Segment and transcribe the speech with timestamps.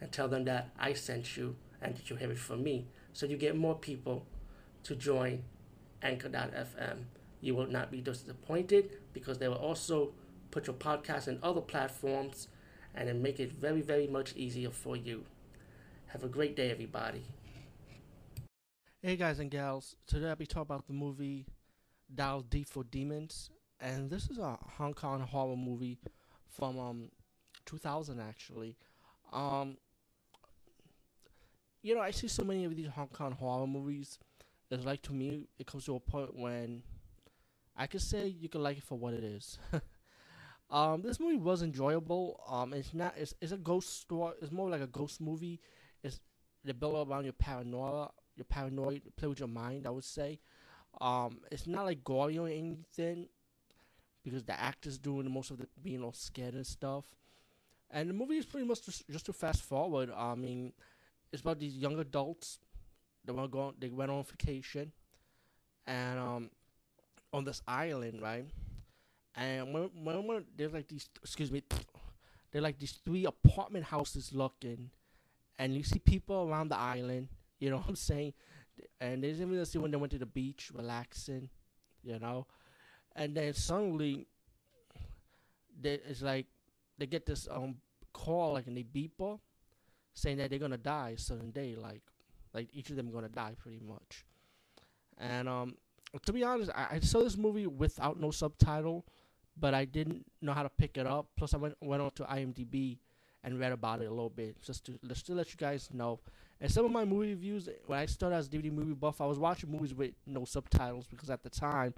[0.00, 2.86] and tell them that I sent you and that you have it from me.
[3.12, 4.26] So you get more people
[4.84, 5.44] to join
[6.02, 7.04] Anchor.fm.
[7.40, 10.12] You will not be disappointed because they will also
[10.50, 12.48] put your podcast in other platforms
[12.94, 15.24] and then make it very, very much easier for you.
[16.06, 17.24] Have a great day, everybody.
[19.02, 19.96] Hey, guys and gals.
[20.06, 21.46] Today I'll be talking about the movie
[22.14, 23.50] Dial D for Demons.
[23.80, 25.98] And this is a Hong Kong horror movie
[26.48, 27.10] from um
[27.66, 28.76] 2000 actually.
[29.32, 29.76] Um,
[31.84, 34.18] you know, I see so many of these Hong Kong horror movies.
[34.70, 36.82] It's like to me, it comes to a point when
[37.76, 39.58] I could say you can like it for what it is.
[40.70, 42.40] um, this movie was enjoyable.
[42.48, 43.14] Um, it's not.
[43.18, 44.32] It's, it's a ghost story.
[44.40, 45.60] It's more like a ghost movie.
[46.02, 46.20] It's
[46.64, 49.86] they build around your paranoia, your paranoid, play with your mind.
[49.86, 50.40] I would say.
[51.02, 53.26] Um, it's not like gory or anything
[54.24, 57.04] because the actors doing most of the being all scared and stuff.
[57.90, 60.10] And the movie is pretty much just, just to fast forward.
[60.16, 60.72] I mean,
[61.34, 62.60] it's about these young adults
[63.24, 63.74] that were going.
[63.80, 64.92] They went on vacation,
[65.84, 66.50] and um,
[67.32, 68.44] on this island, right?
[69.34, 71.64] And when when, when there's like these, excuse me,
[72.52, 74.90] they're like these three apartment houses looking,
[75.58, 77.28] and you see people around the island.
[77.58, 78.32] You know what I'm saying?
[79.00, 81.50] And they didn't even see when they went to the beach, relaxing.
[82.04, 82.46] You know,
[83.16, 84.28] and then suddenly,
[85.80, 86.46] they, it's like
[86.96, 87.78] they get this um
[88.12, 89.40] call like and they beeper
[90.14, 92.02] saying that they're gonna die a certain day, like
[92.52, 94.24] like each of them gonna die pretty much.
[95.18, 95.76] And um
[96.24, 99.04] to be honest, I, I saw this movie without no subtitle,
[99.58, 101.26] but I didn't know how to pick it up.
[101.36, 102.98] Plus I went went on to IMDb
[103.42, 106.20] and read about it a little bit just to just to let you guys know.
[106.60, 109.38] And some of my movie reviews when I started as DVD movie buff, I was
[109.38, 111.94] watching movies with no subtitles because at the time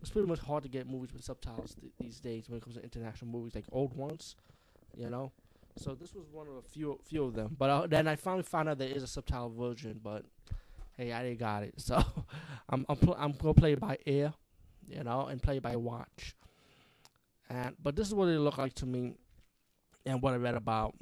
[0.00, 2.76] it's pretty much hard to get movies with subtitles th- these days when it comes
[2.76, 4.36] to international movies, like old ones,
[4.96, 5.32] you know.
[5.78, 7.56] So this was one of a few few of them.
[7.58, 10.00] But then I finally found out there is a subtitle version.
[10.02, 10.24] But
[10.96, 12.02] hey, I didn't got it, so
[12.68, 14.32] I'm I'm, pl- I'm gonna play it by ear,
[14.88, 16.34] you know, and play by watch.
[17.48, 19.14] And but this is what it looked like to me,
[20.04, 20.94] and what I read about.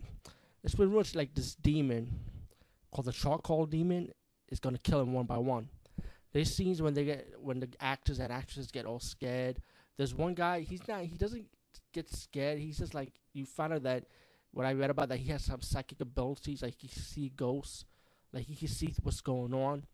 [0.62, 2.12] It's pretty much like this demon
[2.90, 4.10] called the charcoal demon
[4.48, 5.68] is gonna kill him one by one.
[6.32, 9.58] There's scenes when they get when the actors and actresses get all scared.
[9.96, 10.60] There's one guy.
[10.60, 11.02] He's not.
[11.02, 11.46] He doesn't
[11.92, 12.58] get scared.
[12.58, 14.04] He's just like you find out that
[14.52, 17.84] what I read about that he has some psychic abilities, like he see ghosts,
[18.32, 19.84] like he can see what's going on.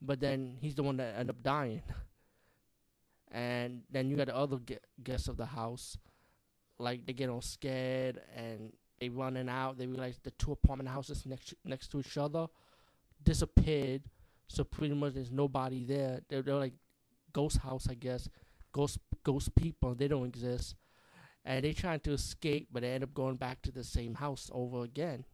[0.00, 1.82] But then he's the one that end up dying.
[3.32, 4.58] And then you got the other
[5.02, 5.98] guests of the house,
[6.78, 9.76] like they get all scared and they running out.
[9.76, 12.46] They realize the two apartment houses next next to each other
[13.24, 14.02] disappeared
[14.48, 16.20] so pretty much there's nobody there.
[16.28, 16.74] They're, they're like
[17.32, 18.28] ghost house, I guess.
[18.72, 19.94] Ghost ghost people.
[19.94, 20.74] They don't exist,
[21.44, 24.50] and they trying to escape, but they end up going back to the same house
[24.52, 25.24] over again.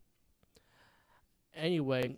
[1.54, 2.16] Anyway,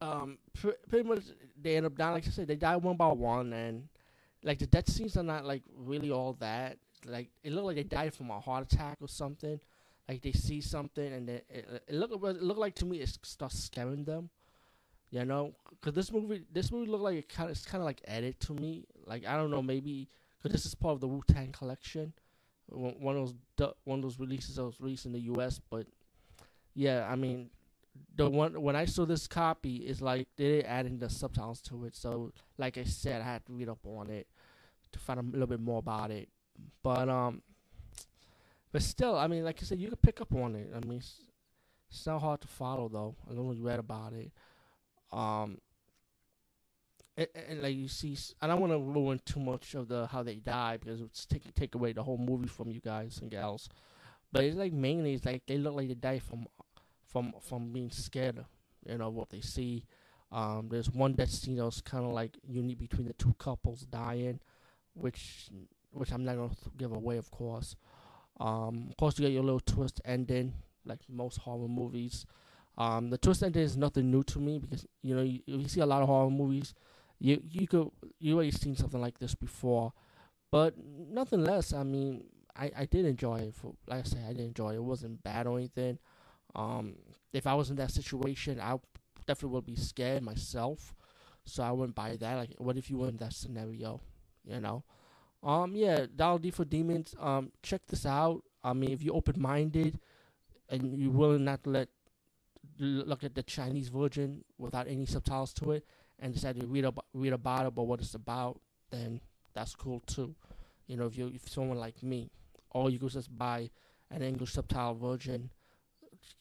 [0.00, 1.24] um, pr- pretty much
[1.60, 2.14] they end up dying.
[2.14, 3.88] Like I said, they die one by one, and
[4.42, 6.78] like the death scenes are not like really all that.
[7.06, 9.60] Like it looked like they died from a heart attack or something.
[10.08, 13.16] Like they see something, and it, it, it looked it looked like to me it
[13.22, 14.30] starts scaring them.
[15.10, 17.86] You know, because this movie, this movie looked like it kind of, it's kind of
[17.86, 18.84] like edited to me.
[19.06, 20.08] Like I don't know, maybe
[20.52, 22.12] this is part of the Wu Tang collection,
[22.68, 25.60] one of those one of those releases that was released in the U.S.
[25.70, 25.86] But
[26.74, 27.50] yeah, I mean,
[28.16, 31.96] the one when I saw this copy, it's like they adding the subtitles to it.
[31.96, 34.26] So like I said, I had to read up on it
[34.92, 36.28] to find a little bit more about it.
[36.82, 37.42] But um,
[38.72, 40.70] but still, I mean, like I said, you can pick up on it.
[40.74, 41.20] I mean, it's,
[41.90, 43.14] it's not hard to follow though.
[43.30, 44.32] I know you read about it.
[45.12, 45.58] Um,
[47.16, 50.22] and, and, like you see, I don't want to ruin too much of the how
[50.22, 53.68] they die because it's take take away the whole movie from you guys and gals.
[54.32, 56.46] But it's like mainly it's like they look like they die from
[57.06, 58.44] from from being scared,
[58.88, 59.84] you know, what they see.
[60.32, 63.82] Um, there's one death scene that was kind of like unique between the two couples
[63.82, 64.40] dying,
[64.94, 65.48] which
[65.92, 67.76] which I'm not gonna give away, of course.
[68.40, 72.26] Um, of course, you get your little twist ending, like most horror movies.
[72.76, 75.80] Um, the twist ending is nothing new to me because you know you, you see
[75.80, 76.74] a lot of horror movies.
[77.18, 79.92] You you could you already seen something like this before,
[80.50, 81.72] but nothing less.
[81.72, 82.24] I mean,
[82.56, 83.54] I, I did enjoy it.
[83.54, 84.76] For like I said, I did enjoy it.
[84.76, 85.98] It wasn't bad or anything.
[86.54, 86.96] Um,
[87.32, 88.76] if I was in that situation, I
[89.26, 90.94] definitely would be scared myself.
[91.44, 92.34] So I wouldn't buy that.
[92.36, 94.00] Like, what if you were in that scenario?
[94.44, 94.84] You know.
[95.42, 97.14] Um, yeah, Dial D for Demons.
[97.20, 98.42] Um, check this out.
[98.62, 99.98] I mean, if you're open minded
[100.70, 101.88] and you're willing not let
[102.78, 105.86] look at the Chinese version without any subtitles to it,
[106.18, 109.20] and decide to read about read about it, but what it's about, then
[109.54, 110.34] that's cool too.
[110.86, 112.30] You know, if you if someone like me,
[112.70, 113.70] or you could just buy
[114.10, 115.50] an English subtitle version,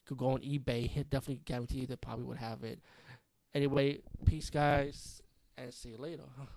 [0.06, 0.88] could go on eBay.
[1.10, 2.80] Definitely guarantee they probably would have it.
[3.54, 5.22] Anyway, peace, guys,
[5.58, 6.24] and see you later.